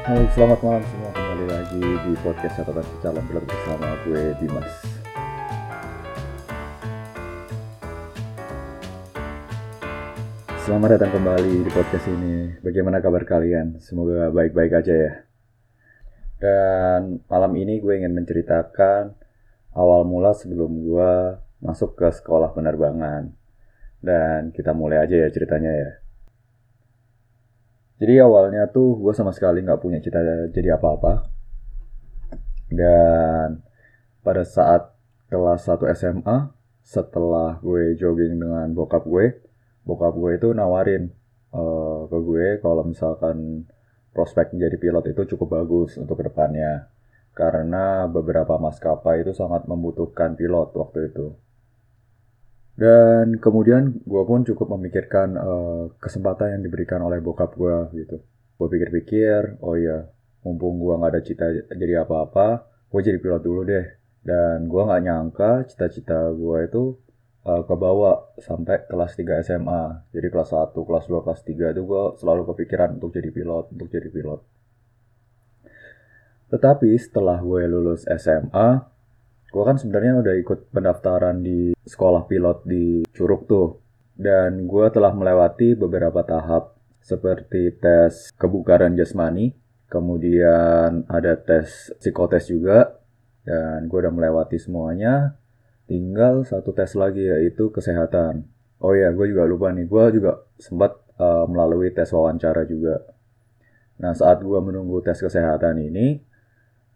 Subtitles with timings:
[0.00, 1.12] Halo, selamat malam semua.
[1.12, 4.72] Kembali lagi di podcast catatan calon pilot bersama gue Dimas.
[10.64, 12.48] Selamat datang kembali di podcast ini.
[12.64, 13.76] Bagaimana kabar kalian?
[13.76, 15.12] Semoga baik-baik aja ya.
[16.40, 19.12] Dan malam ini gue ingin menceritakan
[19.76, 21.12] awal mula sebelum gue
[21.60, 23.36] masuk ke sekolah penerbangan.
[24.00, 25.92] Dan kita mulai aja ya ceritanya ya.
[28.00, 31.28] Jadi awalnya tuh gue sama sekali nggak punya cita jadi apa-apa.
[32.72, 33.60] Dan
[34.24, 34.96] pada saat
[35.28, 36.48] kelas 1 SMA,
[36.80, 39.44] setelah gue jogging dengan bokap gue,
[39.84, 41.12] bokap gue itu nawarin
[41.52, 43.68] uh, ke gue kalau misalkan
[44.16, 46.88] prospek menjadi pilot itu cukup bagus untuk ke depannya.
[47.36, 51.36] Karena beberapa maskapai itu sangat membutuhkan pilot waktu itu.
[52.80, 58.24] Dan kemudian gue pun cukup memikirkan uh, kesempatan yang diberikan oleh bokap gue gitu.
[58.56, 60.08] Gue pikir-pikir, oh iya,
[60.40, 61.44] mumpung gue nggak ada cita
[61.76, 63.84] jadi apa-apa, gue jadi pilot dulu deh.
[64.24, 66.96] Dan gue nggak nyangka cita-cita gue itu
[67.44, 69.82] uh, kebawa sampai kelas 3 SMA.
[70.16, 73.92] Jadi kelas 1, kelas 2, kelas 3 itu gue selalu kepikiran untuk jadi pilot, untuk
[73.92, 74.40] jadi pilot.
[76.48, 78.88] Tetapi setelah gue lulus SMA,
[79.50, 83.68] gue kan sebenarnya udah ikut pendaftaran di sekolah pilot di Curug tuh.
[84.14, 89.56] Dan gue telah melewati beberapa tahap seperti tes kebugaran jasmani
[89.90, 93.02] kemudian ada tes psikotes juga
[93.42, 95.34] dan gue udah melewati semuanya.
[95.90, 98.46] Tinggal satu tes lagi yaitu kesehatan.
[98.78, 99.90] Oh ya gue juga lupa nih.
[99.90, 103.02] Gue juga sempat uh, melalui tes wawancara juga.
[103.98, 106.22] Nah saat gue menunggu tes kesehatan ini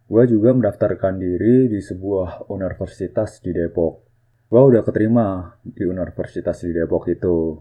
[0.05, 4.05] gue juga mendaftarkan diri di sebuah universitas di Depok.
[4.53, 7.57] Gue udah keterima di universitas di Depok itu.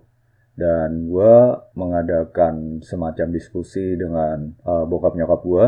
[0.54, 1.36] Dan gue
[1.74, 5.66] mengadakan semacam diskusi dengan uh, bokap nyokap gue.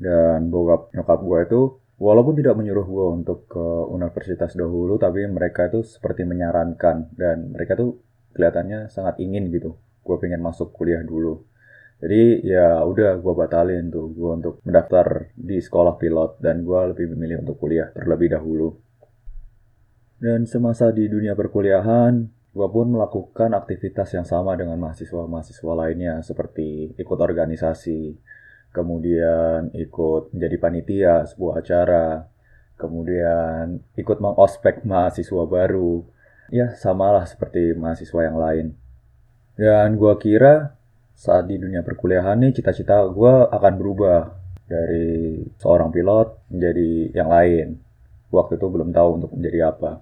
[0.00, 1.60] Dan bokap nyokap gue itu
[2.00, 7.12] walaupun tidak menyuruh gue untuk ke universitas dahulu, tapi mereka itu seperti menyarankan.
[7.12, 8.00] Dan mereka tuh
[8.32, 9.76] kelihatannya sangat ingin gitu.
[10.00, 11.49] Gue pengen masuk kuliah dulu.
[12.00, 17.12] Jadi ya udah gue batalin tuh gue untuk mendaftar di sekolah pilot dan gue lebih
[17.12, 18.72] memilih untuk kuliah terlebih dahulu.
[20.16, 22.12] Dan semasa di dunia perkuliahan,
[22.56, 28.16] gue pun melakukan aktivitas yang sama dengan mahasiswa-mahasiswa lainnya seperti ikut organisasi,
[28.72, 32.28] kemudian ikut menjadi panitia sebuah acara,
[32.80, 36.04] kemudian ikut mengospek mahasiswa baru,
[36.48, 38.66] ya samalah seperti mahasiswa yang lain.
[39.56, 40.79] Dan gue kira
[41.20, 47.76] saat di dunia perkuliahan nih cita-cita gue akan berubah dari seorang pilot menjadi yang lain.
[48.32, 50.00] Waktu itu belum tahu untuk menjadi apa.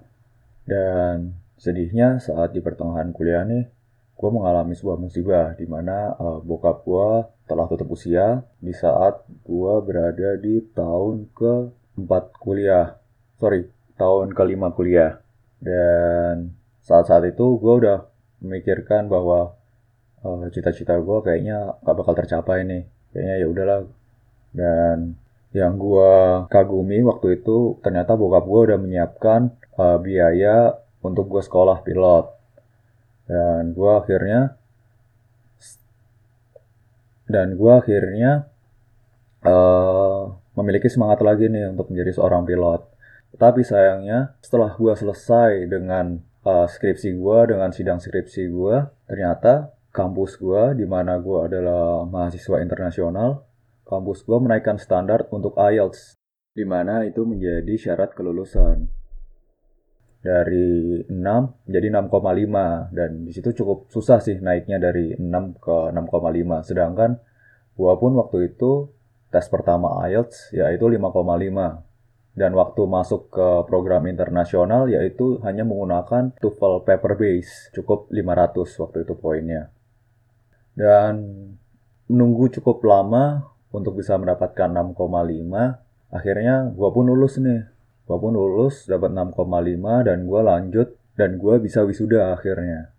[0.63, 3.67] Dan sedihnya saat di pertengahan kuliah nih,
[4.15, 7.09] gue mengalami sebuah musibah di mana uh, bokap gue
[7.51, 12.95] telah tutup usia di saat gue berada di tahun ke-4 kuliah.
[13.35, 13.67] Sorry,
[13.99, 15.19] tahun kelima kuliah.
[15.59, 18.07] Dan saat-saat itu gue udah
[18.39, 19.58] memikirkan bahwa
[20.25, 22.83] eh, cita-cita gue kayaknya gak bakal tercapai nih.
[23.11, 23.79] Kayaknya ya udahlah.
[24.49, 24.97] Dan
[25.49, 26.13] yang gue
[26.53, 29.49] kagumi waktu itu ternyata bokap gue udah menyiapkan
[29.81, 32.25] uh, biaya untuk gue sekolah pilot.
[33.25, 34.57] Dan gue akhirnya
[37.29, 38.49] dan gue akhirnya
[39.45, 42.85] uh, memiliki semangat lagi nih untuk menjadi seorang pilot.
[43.37, 48.75] Tapi sayangnya setelah gue selesai dengan uh, skripsi gue, dengan sidang skripsi gue,
[49.05, 53.43] ternyata kampus gue, di mana gue adalah mahasiswa internasional,
[53.83, 56.15] kampus gue menaikkan standar untuk IELTS,
[56.55, 58.87] di mana itu menjadi syarat kelulusan.
[60.19, 61.15] Dari 6
[61.67, 66.67] menjadi 6,5 dan di situ cukup susah sih naiknya dari 6 ke 6,5.
[66.67, 67.19] Sedangkan
[67.75, 68.91] gue pun waktu itu
[69.31, 71.87] tes pertama IELTS yaitu 5,5
[72.35, 78.97] dan waktu masuk ke program internasional yaitu hanya menggunakan TOEFL paper base cukup 500 waktu
[79.07, 79.71] itu poinnya
[80.79, 81.13] dan
[82.07, 84.95] menunggu cukup lama untuk bisa mendapatkan 6,5
[86.15, 87.67] akhirnya gue pun lulus nih.
[88.07, 90.87] Gue pun lulus dapat 6,5 dan gue lanjut
[91.19, 92.95] dan gue bisa wisuda akhirnya.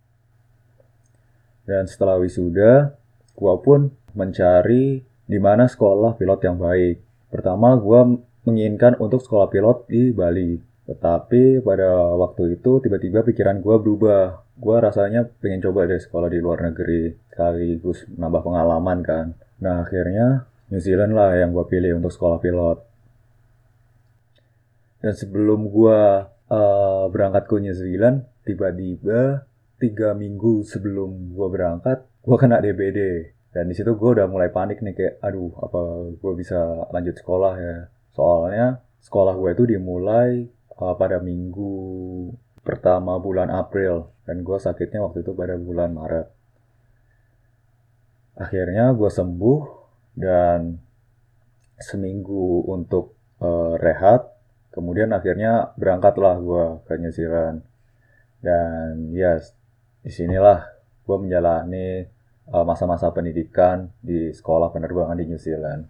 [1.64, 2.94] Dan setelah wisuda
[3.34, 7.00] gue pun mencari di mana sekolah pilot yang baik.
[7.32, 13.76] Pertama gue menginginkan untuk sekolah pilot di Bali tetapi pada waktu itu tiba-tiba pikiran gue
[13.78, 14.42] berubah.
[14.58, 19.26] Gue rasanya pengen coba deh sekolah di luar negeri sekaligus nambah pengalaman kan.
[19.62, 22.78] Nah akhirnya New Zealand lah yang gue pilih untuk sekolah pilot.
[24.98, 26.00] Dan sebelum gue
[26.50, 29.46] uh, berangkat ke New Zealand, tiba-tiba
[29.78, 33.00] tiga minggu sebelum gue berangkat, gue kena DBD.
[33.50, 35.80] dan di situ gue udah mulai panik nih kayak aduh apa
[36.22, 40.46] gue bisa lanjut sekolah ya soalnya sekolah gue itu dimulai
[40.80, 41.76] uh, pada minggu
[42.64, 46.26] pertama bulan April dan gue sakitnya waktu itu pada bulan Maret
[48.40, 49.60] akhirnya gue sembuh
[50.16, 50.80] dan
[51.80, 54.28] seminggu untuk uh, rehat
[54.72, 57.64] kemudian akhirnya berangkatlah gue ke New Zealand
[58.40, 59.52] dan ya yes,
[60.00, 60.64] di sinilah
[61.04, 62.08] gue menjalani
[62.48, 65.84] uh, masa-masa pendidikan di sekolah penerbangan di New Zealand.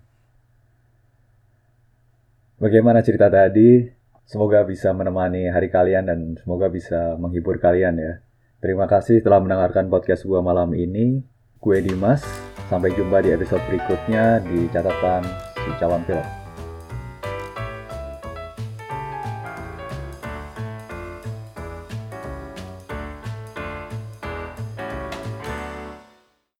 [2.60, 3.99] Bagaimana cerita tadi?
[4.30, 8.22] Semoga bisa menemani hari kalian dan semoga bisa menghibur kalian ya.
[8.62, 11.18] Terima kasih telah mendengarkan podcast gue malam ini.
[11.58, 12.22] Gue Dimas,
[12.70, 15.26] sampai jumpa di episode berikutnya di catatan
[15.58, 16.49] si calon pilot.